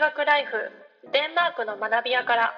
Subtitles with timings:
[0.00, 0.52] 学ライフ
[1.12, 2.54] デンマークの学び屋から。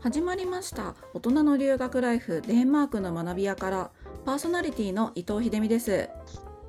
[0.00, 0.96] 始まりました。
[1.14, 3.90] 大人の留学ライフデンマークの学び屋から。
[4.24, 6.08] パーソナリティの伊藤秀美です。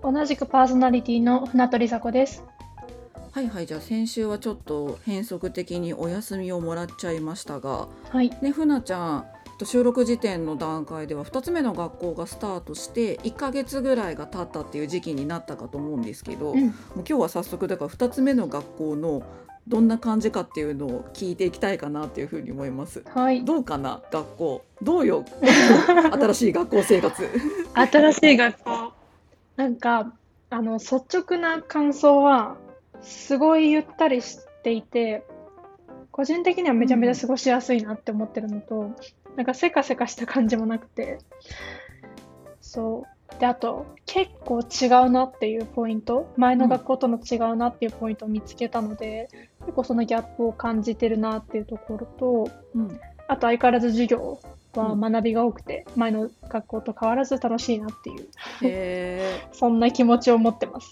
[0.03, 2.43] 同じくパーソナリティの船取佐子です。
[3.31, 7.88] はいはいじゃあ先週はちょっと変則的にお休みをもらっちゃいましたが。
[8.11, 8.30] はい。
[8.39, 19.23] ねふなちゃんと収録時点の段階では2つ目の学校がスタートして1ヶ月ぐらいが経ったっていう時期になったかと思うんですけど、うんもう今日は早速だから2つ目の学校の
[19.67, 23.03] どんな感じかっていうのを聞いていきたいかなっていうふうに思います。
[23.13, 23.45] はい。
[23.45, 24.66] どうかな学校？
[24.81, 25.26] どうよ？
[26.12, 27.29] 新しい学校生活。
[27.73, 28.93] 新しい学校。
[29.55, 30.13] なんか、
[30.49, 32.57] あの、率直な感想は、
[33.01, 35.23] すごいゆったりしていて、
[36.12, 38.91] 個人的にはめちゃめちゃ過ごしやすいなって思ってるのと、
[39.35, 41.19] なんかせかせかした感じもなくて、
[42.61, 43.39] そう。
[43.39, 49.29] で、あと、結構違うなっていうポイント、前の学校との違うなっていうポイントを見つけたので、
[49.62, 52.99] 結構そのギャップを感じてるなっていうところと、うん。
[53.27, 54.40] あと相変わらず授業
[54.75, 58.27] は学びが多くて、前の学校と変わらず楽しいなっていう、
[58.63, 60.91] へ そんな気持ちを持ってます。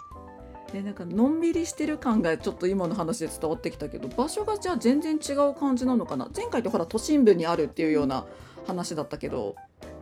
[0.71, 6.29] ーでなんかのんびりしてる感がちょっと今の話で伝わってきたけど場所がじゃあ全然違う感じなのかな？
[6.35, 8.25] 前回ってほら都心部にあるっていうような
[8.65, 9.55] 話だったけど。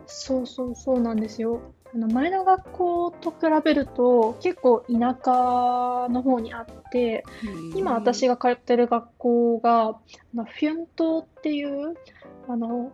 [0.06, 1.60] そうそうそうなんですよ。
[1.92, 4.92] あの前の学校と比べると結構田
[5.24, 7.24] 舎の方にあって、
[7.74, 9.96] 今私がが通ってる学校が、あ
[10.34, 11.96] のフィュン島っていう、
[12.48, 12.92] あの、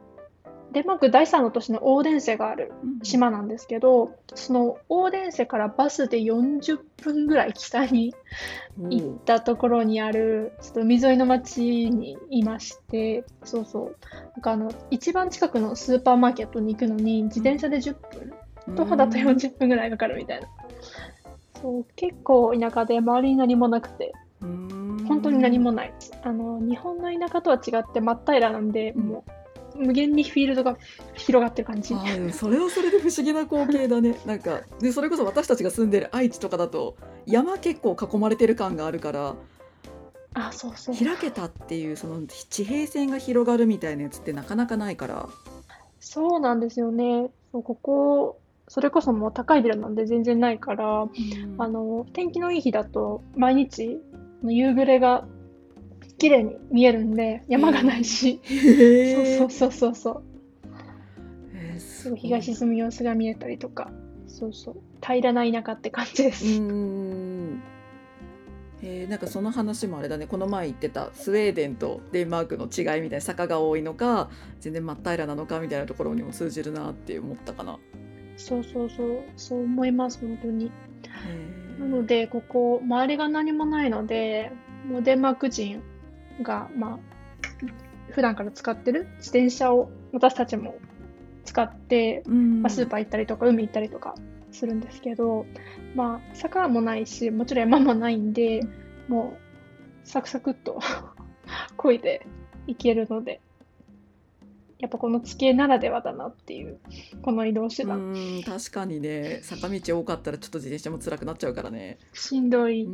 [0.72, 2.72] デンマーク第3の都市のオーデンセがある
[3.03, 8.14] 島なんですけど、そのオーデンセからバスで40分ぐらい北に
[8.91, 13.97] 行ったところにある、ちょっと海沿いの町にいまして、そうそう。
[14.34, 20.48] なんかあの、一番近くのスーパーマーケットに行くのに、自転車で10分、徒歩だと40分ぐらいかかるみたいな。
[21.62, 25.94] そう、結構田舎で周りに何もなくて、本当に何もない。
[26.22, 29.31] あの、日本の田舎とは違って真っ平らなんで、うんもう、
[29.78, 30.76] 無限にフィールドが
[31.14, 31.94] 広がってる感じ。
[31.94, 39.36] あーでもそれはそれで不思議な光景だね なんかでそれこそ私たちが住んでる愛知とかだと山結構囲まれてる感があるから
[40.34, 40.94] あ、そうそう。
[40.97, 45.28] 開けたっていうその地平線が広がるみたいなやつってなかなかないから
[45.98, 47.31] そうなんですよね。
[47.53, 51.09] そうここ、それこそもう高いビルなんで全然ないから、
[51.59, 53.98] あの、天気のいい日だと毎日
[54.42, 55.26] の夕暮れが
[56.19, 60.22] 綺麗に見えるんで、山がないし、へそうそうそうそうそう。
[61.54, 63.91] えーすぐ日が沈む様子が見えたりとか、
[64.27, 64.77] そうそう。
[65.00, 66.44] 平らな田舎って感じです。
[66.44, 67.62] うーん
[68.82, 74.28] えーなんかその話もあれだねこの前言ってたスウェーデンとデンマークの違いみたいな坂が多いのか
[74.60, 77.78] 全然真っ平らなのかみたいなところにも通じるなって思ったかな。
[78.37, 80.71] そうそうそう、そう思います、本当に。
[81.81, 84.53] なので、ここ、周りが何もないので、
[84.87, 85.83] もうデンマーク人
[86.42, 86.98] が、まあ、
[88.12, 90.76] 普段から使ってる自転車を私たちも
[91.44, 94.14] 使って、うんまあ、スーパー行ったりとか、海行ったりとか
[94.52, 95.47] するんですけど、
[95.94, 98.62] まあ、坂もないし、もちろん山もないんで、
[99.08, 99.36] も
[100.04, 100.80] う、サクサクっと
[101.76, 102.26] 漕いで
[102.66, 103.41] 行けるので、
[104.78, 106.78] やっぱこの地形ならではだなっていう、
[107.22, 108.14] この移動手う段。
[108.44, 111.98] 確かにね坂道多かったらちょっと自転車も辛くなっちゃうからね。
[112.12, 112.86] しんどい。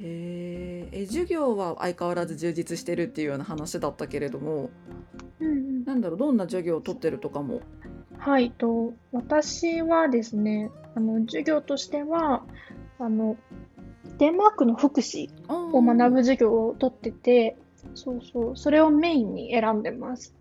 [0.00, 4.70] へーえ授業は相変わらず充実してるっていうような話だったけれども
[5.40, 7.60] うんうんなんだろうどんな授業を取ってるとかも？
[8.18, 12.42] はい、と私はですね、あの授業としては
[12.98, 13.36] あの
[14.18, 17.56] デンマークの福祉を学ぶ授業を取ってて、
[17.94, 20.34] そうそう、それをメインに選んでます。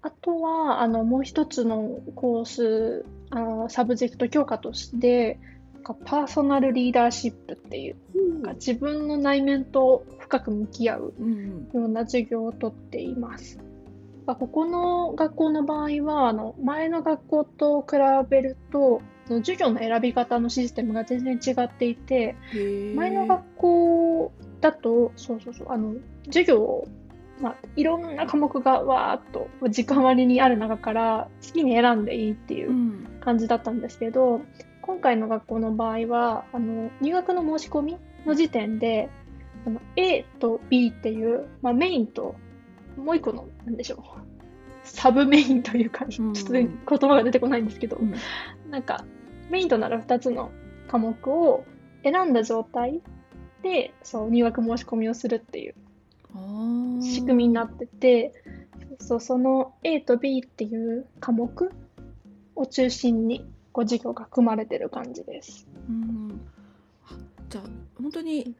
[0.00, 5.40] あとはあのもう一つのコース、あの subject 教科として、
[5.82, 7.96] か Personal Leadership っていう、
[8.34, 11.68] なんか自分の内面と深く向き合ううん。
[11.72, 13.58] ような授業をとっています。
[14.26, 17.96] まあここの学校の場合は、あの前の学校と比
[18.28, 22.36] べると、授業の選び方のシステムが全然違っていて、
[22.94, 25.94] 前の学校だと、そうそうそう、あの
[26.26, 26.88] 授業を、
[27.40, 33.06] まあ、いろんな科目がわーっと時間割にある中から好きに選んでいいっていううん。
[33.20, 34.40] 感じだったんですけど、
[34.82, 37.96] 今回の学校の場合は、あの入学の申し込み
[38.26, 39.08] の時点で、
[39.66, 42.34] あの A と B っていう、まあ、メインと
[42.96, 44.00] もう一個の、なんでしょう、
[44.82, 48.14] サブメインというか、ちょうんっと言葉が出てこないんですけど、うん。
[48.70, 49.04] なんか、
[49.50, 50.50] メインとなる2つの
[50.88, 51.64] 科目を
[52.02, 53.00] 選んだ状態
[53.62, 55.74] で、そう、入学申し込みをするっていう
[57.02, 58.32] 仕組みになってて、
[58.98, 61.72] そう、その A と B っていう科目
[62.54, 65.66] を中心に、こう、授業が組まれてる感じです。
[65.88, 66.40] うん。
[67.06, 67.16] あ
[67.48, 67.64] じゃあ
[68.00, 68.54] 本当に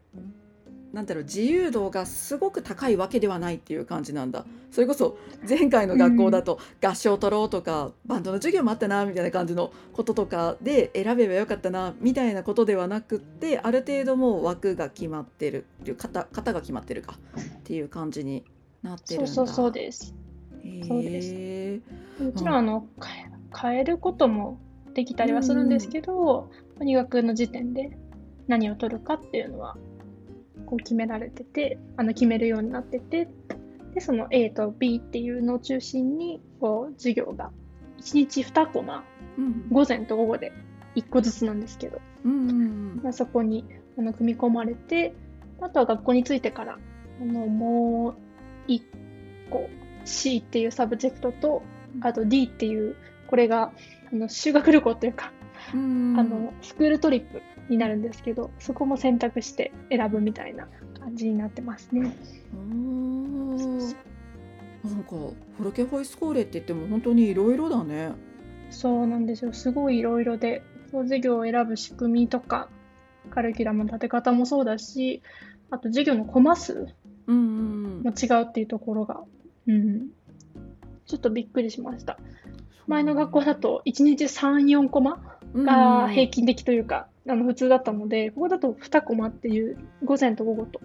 [0.93, 4.45] なんだろう自由度がすごく高いわけではないっていう感じなんだ。
[4.71, 5.17] それこそ
[5.49, 18.45] 前回の学校だと合唱取ろうとか、バンドの授業もあったなみたいな感じのこととかで選べばよかったなみたいなことではなくってある程度もう枠が決まってるっていう型型が決まってるかっていう感じに
[18.83, 19.33] なってるんだ。
[19.33, 20.15] そうそうそうです。
[20.63, 21.31] へそうです。
[21.35, 21.81] え
[22.23, 22.87] もちろんあの
[23.59, 24.59] 変えることも
[24.95, 26.51] できたりはするんですけど、
[26.81, 27.97] 入学の時点で
[28.49, 29.77] 何を取るかっていうのは
[30.67, 33.29] こう決められててあの決めるようになってて
[33.95, 37.51] でその A と B っていうのを中心にこう授業が
[38.01, 39.05] 1日2コマ
[39.39, 39.69] うん。
[39.71, 40.53] 午前と午後で
[40.97, 43.65] 1個ずつなんですけど、うんうんまあ、そこに
[43.99, 45.15] あの組み込まれて
[45.61, 46.79] あとは学校に着いてから
[47.21, 48.15] あのも
[48.67, 48.83] う1
[49.51, 49.69] 個
[50.05, 51.63] C っていう subject と
[52.01, 52.97] あと D っていう
[53.29, 53.73] これが
[54.13, 55.33] あの修学旅行というか、
[55.75, 60.69] うんあのスクールトリップになるんですけどそこも選択して選ぶみたいな
[60.99, 62.15] 感じになってますね。
[62.55, 63.97] おー
[64.85, 68.13] なんかフォルケホイスコーレって言っても本当にいろいろだね。
[68.71, 72.69] そうなんですよすごいいろいろで授業を選ぶ仕組みとか
[73.31, 75.23] カリキュラムの立て方もそうだし
[75.71, 76.89] あと授業のコマ数
[77.27, 79.21] うんうんも違うっていうところが、
[79.67, 80.09] うん、
[81.07, 82.19] ちょっとびっくりしました。
[82.87, 85.23] 前の学校だと1日3、4コマ
[85.55, 90.81] が平均的というか、あの普通だったので、ここだと2コマっていう均午前と午後と。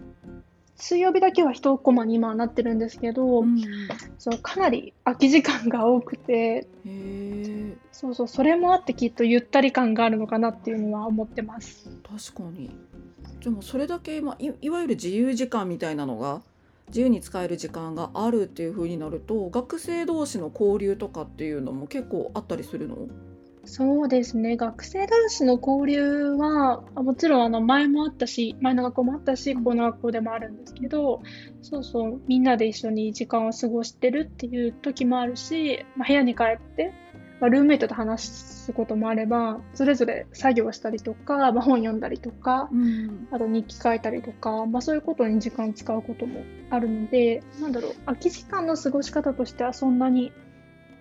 [0.79, 3.63] 水曜日だけは1コマに今はなってるんですけど、うんうん
[4.19, 6.67] そうかなり空き時間が多くて、
[7.91, 11.89] そうそう、それもあってきっとゆったり感があるのかなっていうのは思ってます。
[12.33, 12.69] 確かに。
[13.43, 16.41] でもそれだけ、まあ、いいわゆる自由時間みたいなのが
[16.87, 23.07] 自由に使える時間があるっていう風になると学生同士の交流とかっていうのも結構あったりするの？
[23.69, 31.21] そうですね、学生同士の交流は、あもちろんあの前もあったし、前の学校もあったし、この学校でもあるんですけど、
[31.61, 36.93] そうそう、みんなで一緒に時間を過ごしてるっていう時もあるし、まあ、部屋に帰って、
[37.39, 50.31] まあ、ルームメイトと話すこともあれば、それぞれ作業したりとか、まあ、本読んだりとか、うんあと日記書いたりとか、まあ、そういうことに時間を使うこともあるので、なんだろう、空き時間の過ごし方としてはそんなに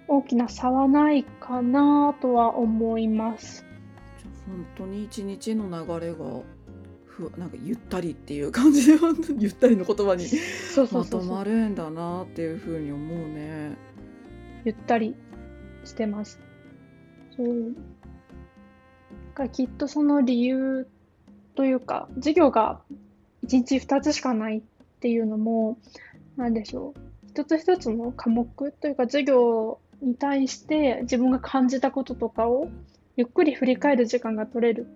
[0.09, 3.65] 大きな差はないかなとは思います。
[4.47, 6.43] 本当に一日の流れが
[7.05, 10.27] ふなんかゆったりっていう感じで本当にゆったりの言葉に
[10.93, 11.23] まと。
[11.23, 13.77] まるんだなっていう風に思うね。
[14.65, 15.15] ゆったり
[15.87, 16.41] してます。
[17.37, 17.75] そう。
[19.35, 20.87] だかきっとその理由
[21.55, 22.81] というか、授業が
[23.45, 24.63] 1日2つしかないっ
[25.01, 25.79] ていうのも、
[26.37, 27.01] なんでしょう。
[27.29, 32.69] 一つ一つの科目というか授業に対して自分が感じたこととかを
[33.17, 34.87] ゆっくり振り返る時間が取れる。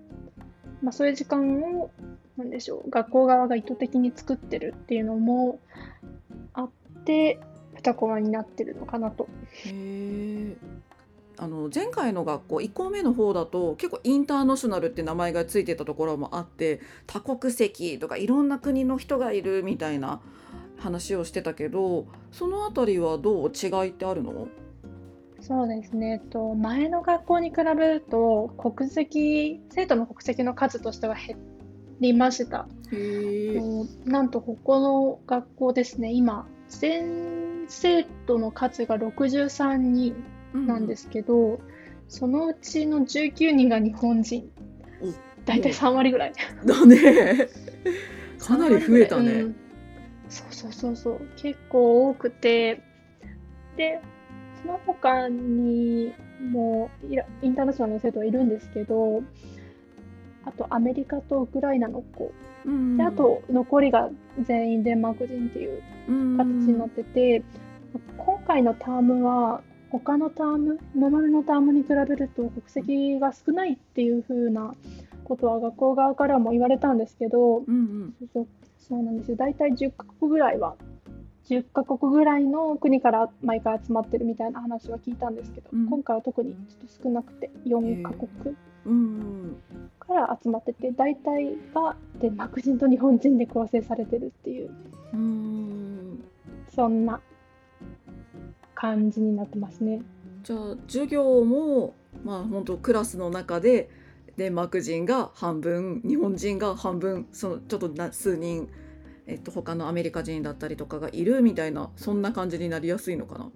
[0.82, 1.90] まあそういう時間を、
[2.36, 2.90] なんでしょう。
[2.90, 5.58] 学校側が意図的に作ってるっていうのも
[6.54, 6.70] あっ
[7.04, 7.38] て、
[7.82, 9.28] 2コマになってるのかなと
[9.66, 10.56] へ。
[11.38, 20.20] あの前回の学校1校目の方だと結構インターナショナルって名前がついてたところもあって多国籍とかいろんな国の人がいるみたいな
[20.78, 23.50] 話をしてたけどそのあたりはどう？
[23.50, 24.48] 違いってあるの？
[25.40, 31.38] そうですね、えっと、前の学校に比べると国籍生徒の国籍の数としては減
[32.00, 32.66] りました。
[34.04, 36.12] なんとここの学校ですね。
[36.12, 40.14] 今全生徒の数が63人
[40.54, 41.60] なんですけど、
[42.08, 44.50] そのうちの19人が日本人。
[45.02, 45.12] お。
[45.44, 46.32] 大体3割ぐらい。
[46.64, 47.48] だね。
[48.38, 49.32] かなり増えたね。
[49.32, 49.56] うん。
[50.28, 51.20] そうそうそうそう。
[51.36, 52.82] 結構多くて。
[53.76, 54.00] で
[54.62, 56.12] その他に
[56.50, 56.90] も
[57.42, 59.22] インターナショナルの生徒はいるんですけど
[60.44, 62.32] あとアメリカとウクライナの子。
[62.66, 64.10] うんであと残りが
[64.42, 65.82] 全員デンマーク人っていう
[66.36, 67.42] 形になってて
[68.18, 74.74] 今回のタームは他のターム今までのタームに比べると国籍が少ないっていう風な
[75.24, 78.14] ことは学校側からも言われたんですけどうんうん。
[78.18, 78.46] そうそう
[78.90, 79.36] そうなんですよ。
[79.36, 80.74] 大体10カ国ぐらいは、
[81.48, 85.88] 10カ国ぐらいの国から毎回集まってるみたいな話は聞いたんですけど、うん。
[85.88, 88.28] 今回は特にちょっと少なくて4カ国
[90.00, 94.70] から集まってて、大体がデンマーク人と日本人で構成されてるっていう、
[95.12, 96.24] うん。
[96.74, 97.20] そんな
[98.80, 100.00] 感じになってますね。
[100.42, 101.94] じゃあ授業も
[102.24, 103.90] まあ本当クラスの中で
[104.36, 108.68] デンマーク人が半分日本人が半分そのちょっとな数人、
[109.26, 113.50] えっと、他のアメリカ人だったりとかがいるみたいなそんな感じになりやすいのかな？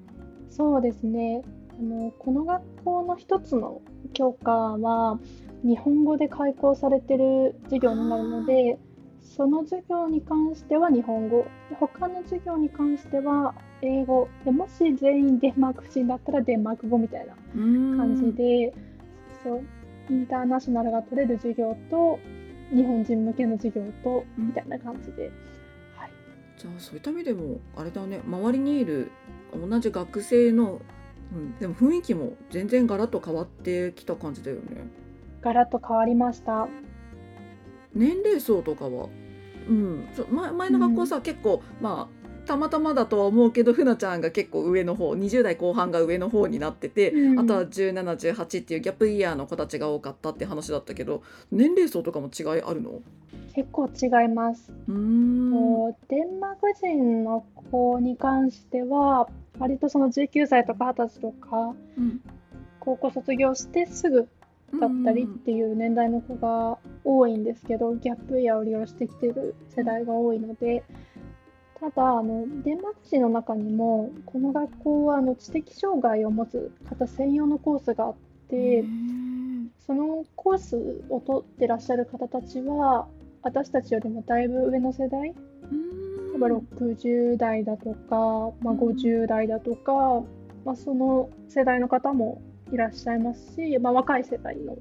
[0.51, 1.43] そうですね。
[1.71, 3.81] あのこの学校の一つの
[4.13, 5.19] 教科は
[5.65, 8.79] 日本語で開講されてる授業になるので、
[9.25, 11.47] その授業に関しては日本語、
[11.81, 18.73] 他の授業に関しては英語、でもし全員デンマーク人だったらデンマーク語みたいな感じで、
[19.43, 19.63] そう
[20.11, 22.19] インターナショナルが取れる授業と
[22.71, 25.31] 日本人向けの授業とみたいな感じで、
[25.97, 26.11] はい、
[26.59, 28.21] じゃあそういった意味でもあれだね。
[28.27, 29.11] 周りにいる
[29.55, 30.81] 同じ学生の、
[31.33, 34.87] うん、でも雰囲気も全然ガラッと変わってきた感じだよね。
[35.41, 36.69] ガラッと変わりました
[37.95, 39.09] 年齢層とかは、
[39.69, 53.01] うん、前前の学校さ、うん、結構まあたまたまだとは思うけどふなちゃんが結構上の方20代後半が上の方になってて、うん、あとは1718っていうギャップイヤーの子たちが多かったって話だったけど年齢層とかも違いあるの？
[53.55, 54.73] 結構違います。
[54.89, 55.93] うん。
[56.09, 62.21] デンマーク人の子に関しては割とその19歳とか20歳とか、うん、
[62.81, 64.29] 高校卒業してすぐ
[64.81, 70.83] だったりっていう年代の子が多いんですけど、ギャップイヤーを利用してきてる世代が多いので、
[71.85, 78.15] ただあのデンマーク人の中にもこの学校はあの知的障害を持つ方専用のコースがあっ
[78.49, 78.85] て
[79.87, 83.07] そのコースを取ってらっしゃる方たちは
[83.43, 85.35] 私たちよりもだいぶ上の世代例
[86.37, 89.93] えば60代だとか、まあ、50代だとか、
[90.65, 92.41] まあ、その世代の方も
[92.75, 94.77] いらっしゃいますし、まあ、若い世代の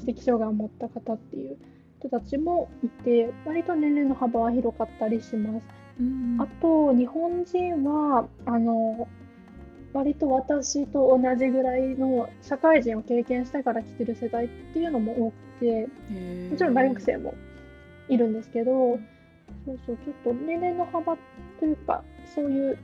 [0.00, 1.58] 知的障害を持った方っていう
[2.00, 5.66] 人たちもいて割と年齢の幅は広かったりします。
[6.38, 9.06] あと日本人はあの
[9.92, 15.88] 割と私と同じぐらいの社会人を経験してから来てる世代っていうのも多くて
[16.50, 17.34] もちろん大学生も
[18.08, 18.98] いるんですけど
[19.66, 21.16] そうそうちょっと年齢の幅
[21.60, 22.02] というか
[22.34, 22.78] そういう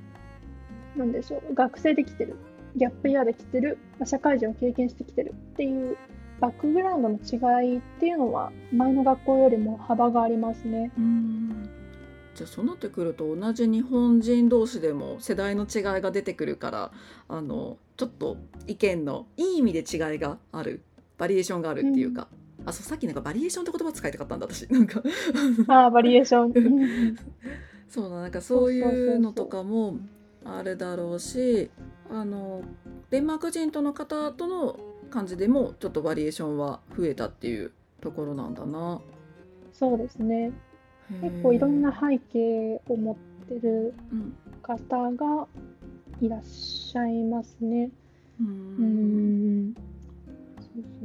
[0.96, 2.36] なんでしょう学生で来てる
[2.76, 5.96] ギャップイヤーで来てる、まあ、社会人を経験してきてるっていう
[6.40, 10.92] バックグラウンドの違いっていうのは前の学校よりも幅がありますね。
[10.96, 11.68] うん。
[12.34, 16.92] じゃあそうなってくると同じ日本人同士でも世代の違いが出てくるから
[17.28, 18.36] あのちょっと
[18.68, 20.82] 意見のいい意味で違いがある
[21.16, 22.28] バリエーションがあるっていうか、
[22.60, 24.72] うん、あそうさっきなんかバリエーションって言葉使いたかったんだ私。
[24.72, 25.02] なんか。
[25.66, 27.16] あバリエーション。
[27.90, 29.96] そうなんかそういうのとかも
[30.44, 31.70] あるだろうし
[32.10, 32.62] あの
[33.10, 34.78] デンマーク人との方との
[35.10, 39.00] 感じでもちょっとバリエーションは増えたっていうところなんだな。
[39.72, 40.50] そうですね
[41.22, 43.16] 結構いろんな背景を持っ
[43.48, 43.94] てる
[44.62, 45.46] 方が
[46.20, 47.90] いらっしゃいますね。
[48.40, 49.74] うん。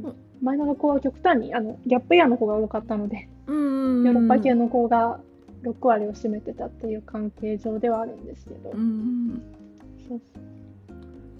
[0.00, 5.20] うそう前の子は極端にあのギャップイヤーの子が多かったので、ヨーロッパ系の子が
[5.62, 8.70] 6割を占めてたっていう関係上ではあるんですけど。
[8.72, 9.42] うん
[10.06, 10.20] そう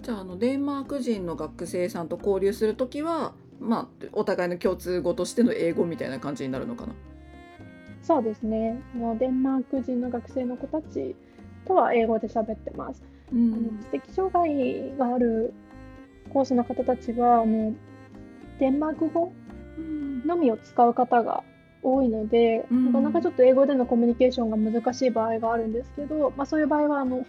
[0.05, 6.93] じゃああのデンマーク人の学生さんと交流する時は、まあ、お互いの共通語としての英語みたいな感じになるのかな？
[8.03, 8.79] そうですね。
[8.93, 11.15] あのデンマーク人の学生の子たち
[11.65, 13.01] とは英語で喋ってます、
[13.33, 15.55] うん、あの知的障害がある
[16.29, 17.73] コースの方たちはあの
[18.59, 19.33] デンマーク語
[20.23, 21.43] のみを使う方が
[21.81, 27.25] 多いので、うん、なかなかちょっと英語でのコミュニケーションが難しい場合があるんですけど、まあ、そういう場合はあの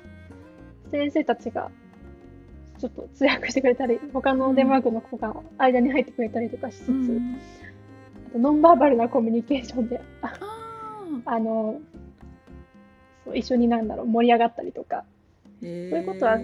[0.91, 1.71] 先生たちが
[2.79, 7.37] ちょっと通訳してくれたり他のデンマークの子が間に入ってくれたりとかしつつ、うん、
[8.29, 10.01] あとノンバーバルなコミュニケーションで
[11.25, 11.81] あの
[13.25, 15.05] そう一緒になんだろう盛り上がったりとか、
[15.61, 16.39] そういうことは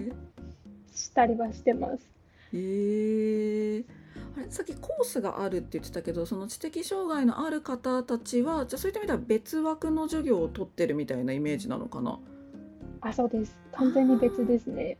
[0.93, 2.09] したりはしてます。
[2.53, 3.83] へえ
[4.35, 12.19] あれさっきコースがあるって言ってたけどその知的障害のある方たちはじゃあそういった意味では別枠の授業を取ってるみたいなイメージなのかな？
[13.01, 13.55] あそうです。
[13.71, 14.97] 完全に別ですね。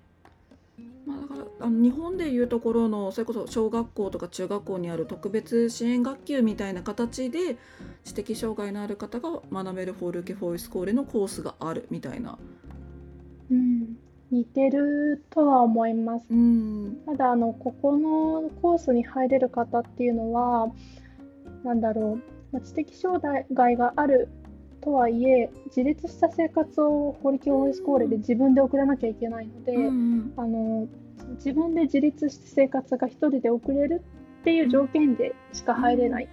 [1.63, 7.57] まあ、の日本でいうところのそれこそ小学校とか中学校にある特別支援学級みたいな形で
[8.03, 12.37] 知的障害のある方が学べるフォールケ・フォイスコーレのコースがあるみたいな。
[13.49, 13.95] うん、
[14.29, 16.25] 似てるとは思います。
[16.29, 20.69] うん、ただあのここのコースに入れる方っていうのは
[21.63, 22.19] なんだろ
[22.51, 23.21] う知的障
[23.53, 24.27] 害がある
[24.83, 30.87] とはいえ自立した生活をホリキオイスコーレで自分で送らなきゃいけないので、うん、あの
[31.35, 34.01] 自分で自立して生活が一人で送れる
[34.41, 36.27] っていう条件でしか入れない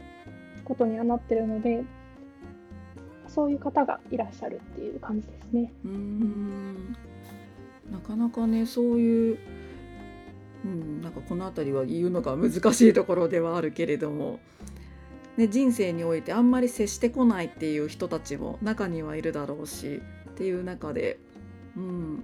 [0.65, 1.85] ことにはなってるので、
[3.29, 5.73] そういう方がいらっしゃるっていう感じですね。
[5.85, 6.97] うん。
[7.91, 9.39] なかなかねそういう、
[10.65, 14.41] うん、なんかこの辺りは言うのが難しいところではあるけれども
[15.41, 21.19] ね、人生においてあんまり接してこないっていう人たちも中にはいるだろうしっていう中で、
[21.79, 22.23] うん、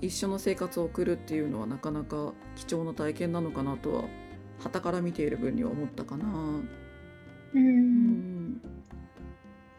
[0.00, 4.04] 一緒の生活を送るっていうのはなかなか貴重な体験なのかなとは
[4.60, 6.24] 傍から見ている分には思ったかな。
[7.52, 8.60] ううんん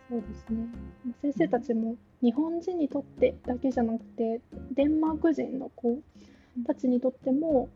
[0.10, 0.58] そうですね。
[1.06, 4.42] まあ先生たちも日本人にとってだけじゃなくて、
[4.74, 6.00] デンマーク人の子
[6.68, 7.70] たちにとっても、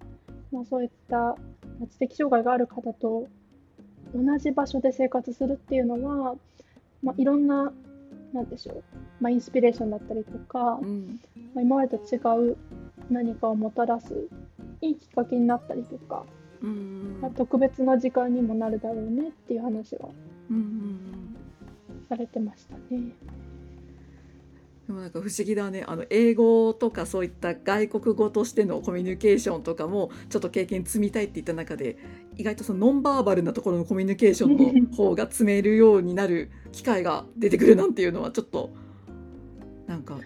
[0.52, 1.36] まあ、そういったま
[1.84, 3.30] あ知的障害がある方と
[4.14, 6.36] 同じ場所で生活するっていうのは、
[7.04, 7.72] まあ、いろんな、
[8.34, 8.84] なんでしょう、
[9.20, 11.20] まあ、インスピレーションだったりとかう、ん。
[11.54, 12.18] まあ、今までと違
[12.52, 12.58] う
[13.10, 14.14] 何かをもたらす
[14.82, 16.26] いいきっかけになったりとか、
[16.62, 17.20] うん。
[17.22, 20.10] まあ特別な時間にもなるだろうねっていう話は
[22.08, 23.12] されてましたね。
[24.88, 25.84] でもなんか不思議だね。
[25.88, 31.98] あの英語とかそういった外国語としてのコミュニケーションとかもちょっと経験積みたいって言った中で
[32.40, 38.70] 意外とそのノンバーバルなところのコミュニケーションの方が積めるようになる機会が出てくるなんていうのはちょっと
[39.88, 40.18] なんか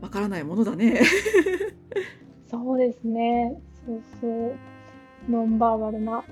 [0.00, 1.02] わからないものだね。
[2.48, 3.60] そうですね。
[3.84, 4.54] そうそう。
[5.28, 6.22] ノンバーバルな、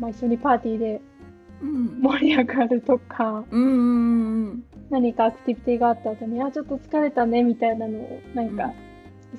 [0.00, 1.00] まあ、一緒にパーティーで
[1.62, 8.72] うん盛り上がるとか、うんうんうん何かアクティビティがあった後に、あ、ちょっと疲れたねみたいなのを、なんか、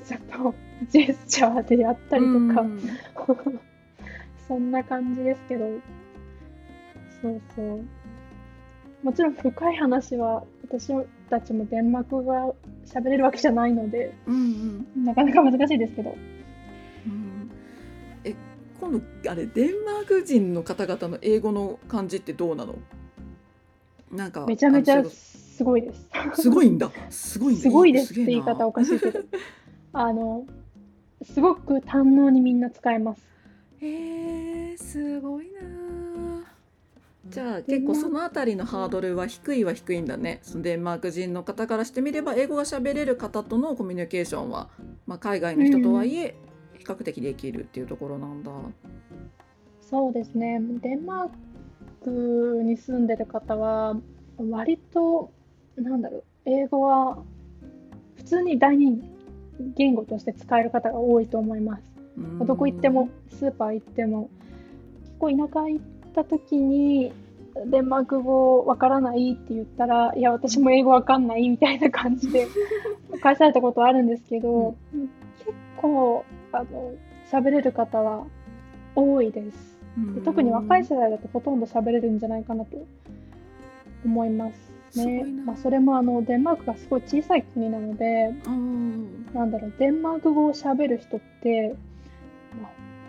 [0.06, 0.56] ちょっと
[0.90, 3.60] ジェスチャーでやったりとか、うん
[4.48, 5.66] そんな感じですけど、
[7.22, 7.86] そうそう。
[9.04, 10.94] もちろん深い話は、私
[11.30, 12.54] たちもデンマーク語が
[12.86, 15.06] 喋れるわけじゃないので、うんうん。
[15.06, 16.16] なかなか難しいですけど、
[17.06, 17.52] うん。
[18.24, 18.36] え
[18.80, 22.76] 今度あれデンマーク人の方々の英語の感じってどうなの？
[24.12, 26.10] なんかめちゃめちゃすごいです。
[26.42, 26.92] すごいんだ。
[27.10, 27.62] すごいんだ。
[27.62, 29.20] すごいですって言い方おかしいけど、
[29.94, 30.46] あの、
[31.24, 33.22] すごく堪能にみんな使えます。
[33.82, 35.62] へえすごいな
[37.30, 44.70] じゃあ結構そのあたりのハードルは低いは低いんだねそのデンマーク人の方からしてみれば英語が喋れる方とのコミュニケーションは、
[45.06, 46.36] まあ、海外の人とはいえ
[46.78, 48.52] 比較的できるっていうところなんだ。
[49.82, 50.60] そうですね。
[50.82, 51.30] デンマー
[52.04, 53.96] クに住んでる方は、
[54.38, 55.32] 割と、
[55.76, 57.24] なんだろう、英語は
[58.16, 59.02] 普通に第二
[59.76, 61.87] 言語として使える方が多いと思います。
[62.46, 64.30] どこ行っても、スーパー行っても、
[65.02, 67.14] 結構田舎行った時に、
[67.66, 72.48] デンマーク語わからないって言ったら、いや、私も英語わかんないみたいな感じで
[73.22, 74.76] 返されたことあるんですけど、
[75.40, 76.94] 結構、あの、
[77.32, 78.26] 喋れる方は
[78.96, 79.78] 多いです。
[79.98, 80.16] うん。
[80.16, 82.78] で特に若い世代だとほとんど喋れるんじゃないかなと
[84.06, 84.52] 思いま
[84.94, 85.24] すね。
[85.24, 89.26] すまあ、それもあのデンマークがすごい小さい国なので、うん。
[89.34, 91.87] なんだろう、デンマーク語を喋る人って、まあ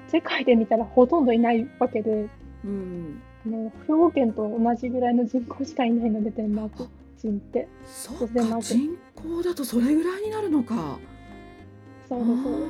[0.09, 2.29] 世界で見たらほとんどいないわけで、
[2.65, 7.69] うんあの兵庫県と同じぐらいの人口しかいないので、デンマーク人って。
[7.87, 10.99] そうか人口だとそれぐらいになるのか。
[12.09, 12.63] そうです、そうです。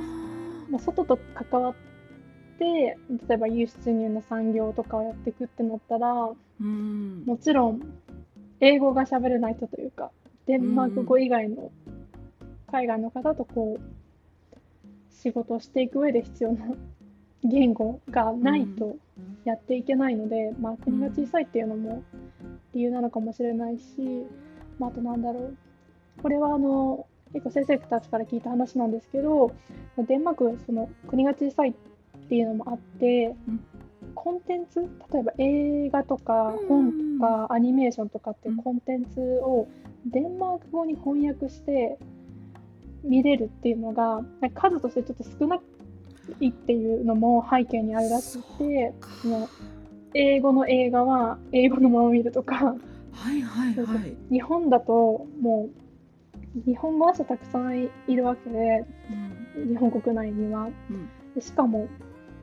[0.70, 1.74] まあ、外と関わっ
[2.58, 2.64] て、
[3.28, 7.80] 例えば輸出入の産業とかをやっていくってなったら、うんもちろん
[8.60, 10.10] 英語が喋れない人というか、
[10.46, 11.70] デンマーク語以外の
[12.70, 14.54] 海外の方とこう、
[15.10, 16.66] 仕事をしていく上で必要な
[17.44, 18.96] 言語がないと
[19.44, 22.02] やっていけないので、まあ国が小さいっていうのも
[22.74, 24.26] 理由なのかもしれないし、
[24.78, 25.56] まあ、あとなんだろう。
[26.22, 29.52] これはあの、結構先生たちから聞いた話なんですけど、
[29.96, 31.74] デンマーク、その国が小さいっ
[32.28, 33.60] ていうのもあって、うん。
[34.14, 34.80] コンテンツ、
[35.12, 39.68] 例えば映画とかうん本とかアニメーションとかってコンテンツを
[40.06, 41.98] デンマーク語に翻訳して
[43.04, 44.22] 見れるっていうのが、
[44.54, 45.60] 数としてちょっと少な
[46.40, 49.48] いっていうのも背景にあるらしくて、その
[50.14, 52.76] 英語の映画は英語のまま見るとか、
[53.12, 54.16] はいはいそうそうはい。
[54.30, 55.68] 日本だとも
[56.56, 58.84] う日本語話者たくさんいるわけで、
[59.56, 60.68] うん日本国内には。
[60.90, 61.88] うんでしかも、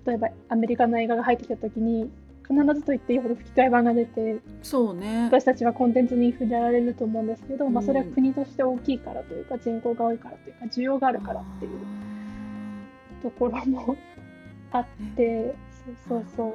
[0.05, 2.09] 例えばアメリカの映画が入ってきたときに、
[2.47, 5.25] 必ずと言っていいほど吹き替え版が出て、そうね。
[5.25, 11.71] 私たちはコンテンツに触れられると思うんですけど、まあ、うんそれは国として大きいからというか、人口が多いからというか、需要があるからっていう
[13.25, 13.97] ところも
[14.71, 14.85] あっ
[15.15, 16.53] て、そうそうそう。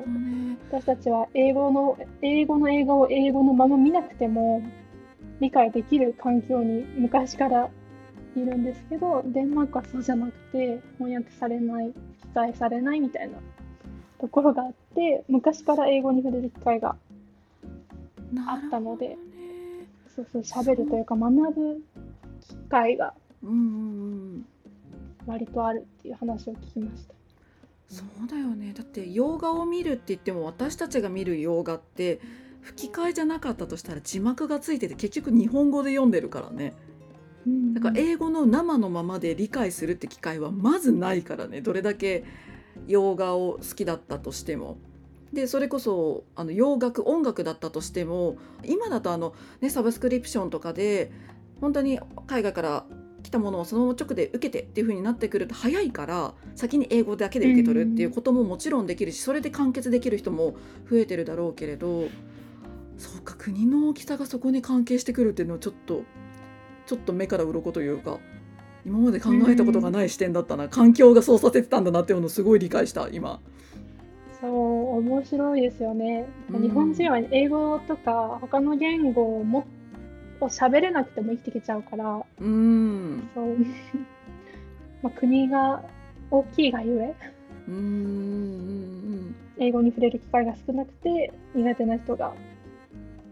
[0.71, 4.63] 私たちは英語の英語の映画を英語のまま見なくても
[5.41, 7.69] 理解できる環境に昔から
[8.37, 11.95] いるんですけどデンマークはそうじゃなくて翻訳されない記
[12.35, 13.39] 載されないみたいな
[14.21, 16.95] ところがあって昔から英語に触れる機会が
[18.47, 19.19] あったのでなる
[20.15, 21.83] そうそう喋るというか学ぶ
[22.41, 23.59] 機会がうんうんう
[24.39, 24.47] ん。
[25.27, 27.15] 割とあるっていう話を聞きました。
[27.89, 28.73] そうだよね。
[28.73, 32.21] だって洋画を見るって言っても私たちが見る洋画って
[32.61, 36.75] 吹き替えじゃなかったとしたら字幕がついてて結局日本語で読んでるからね。
[37.75, 42.25] だから英語の生のままで理解するって機会はまずないからねどれだけ
[42.87, 44.77] 洋画を好きだったとしても
[45.33, 51.13] でそれこそあの洋楽音楽だったとしても今だとあの、ね、サブスクリプションとかで
[51.61, 52.87] 本当に海外から
[53.23, 60.57] 来たものをそのまま直で受けてっていう風になってくると早いから先に英語だけで受け取るっていうことももちろんできるしそれで完結できる人も
[60.91, 62.09] 増えてるだろうけれど
[62.99, 66.03] そうか国の大きさがそこに関係してくるっていうのはちょっと
[66.87, 68.19] ちょっと目から鱗というか
[68.85, 73.41] 今まで考えたことがない視点だったな環境がそうさせてたんだなっていうのをすごい理解した今。
[74.41, 76.27] そう、面白いですよね。
[76.51, 79.67] うん日本人は英語とか他の言語をも
[80.41, 83.29] を喋れなくても生きていけちゃうから、うん。
[83.35, 83.57] そう。
[85.03, 85.83] まあ、国が
[86.31, 87.15] 大きいがゆえ、
[87.69, 87.75] うん。
[87.75, 89.35] うん。
[89.59, 92.33] 英語に触れる機会が少なくて苦手な人が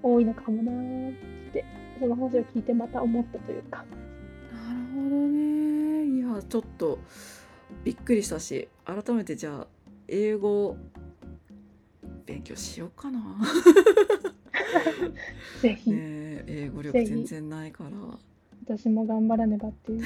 [0.03, 1.65] 多いのかもなーって、
[2.01, 3.85] その話を聞いてまた思ったというか。
[4.53, 6.05] なるほどね。
[6.05, 6.99] いやちょっと
[7.85, 9.67] びっくりしたし改めてじゃあ
[10.07, 10.77] 英語
[12.27, 13.21] 勉強しようかな。
[15.63, 17.91] ぜひ、ねえ英語力全然ないから。
[18.65, 20.03] 私も頑張らねばっていう。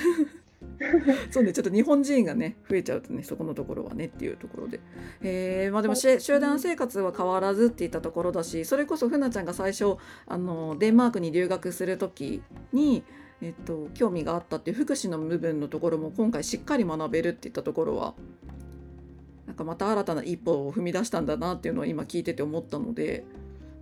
[1.31, 4.81] そうねちょっと日本人がね増えちゃうとねそこのところはねっていうところで、
[5.23, 13.05] えーまあでもし集団生活は変わらずっていったところだしそれこそふなちゃんが最初あのデンマークに留学する時に、
[13.41, 18.15] えっと、興味があったっていう福祉の部分のところも今回しっかり学べるっていったところは
[19.47, 23.25] なんかまた新たな一歩を踏み出したんだなっていうのを今聞いてて思ったので。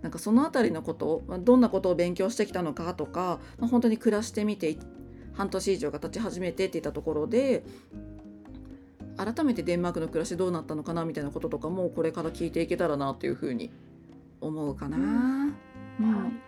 [0.01, 4.77] なんかそのあたりのこと、まあどんなことを勉強してきたのかとか、まあ、本当に暮らしてみて
[5.33, 7.63] 半年以上が経ち始めてっていったところで
[9.17, 13.71] 改めてデンマークの暮らしどうなったのかなみたいなこととかもこれから聞いていけたらなというふうに
[14.39, 14.97] 思うかな。
[14.97, 16.41] うん。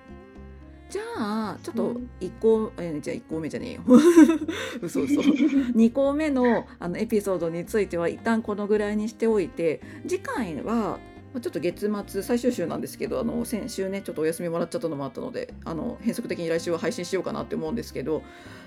[0.89, 3.81] じゃあちょっと1個、えーじゃあ1個目じゃねえよ。
[4.81, 5.21] 嘘嘘。
[5.73, 10.99] 2個目のあのエピソードについては一旦このぐらいにしておいて次回は
[11.33, 18.23] まあちょっと月末最終週なんですけどあの先週ねちょっとお休みもらっちゃったのもあったのであの変則的に来週は配信しようかなって思うんですけど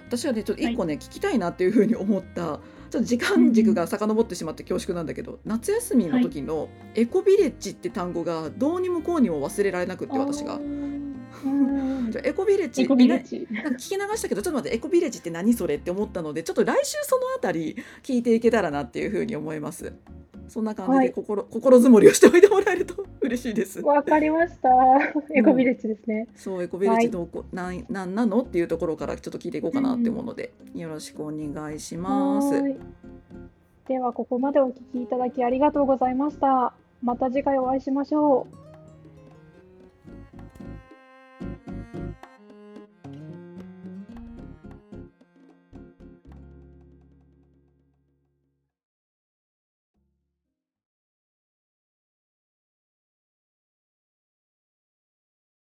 [0.08, 10.54] 私はねちょっと1個ね、聞きたいなっていうふうに思ったちょっと時間軸が遡ってしまって恐縮なんだけど、夏休みの時のエコビレッジって単語がどうにもこうにも忘れられなくって私が。
[10.54, 10.96] うん
[12.10, 13.46] じゃあエコビレッジエコビレッジ。
[13.50, 19.92] なんか聞き流したけどちょっと待ってエコビレッジって何それって思ったのでちょっと来週そのあたり聞いていけたらなっていうふうに思います
[20.48, 24.68] そんな感じはいで心,、心づもりをしておいてもらえると 嬉しいですわかりました。
[25.34, 26.28] エコビレッジですね。
[26.34, 32.62] そうエコビレッジどうこ、なんなんなのっていうところからちょっと聞いていこうかなって思うので、よろしくお願いします
[33.88, 36.74] ではここまでお聞きいただきありがとうございました。
[37.02, 38.65] また次回お会いしましょう。